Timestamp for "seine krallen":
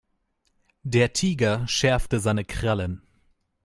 2.19-3.03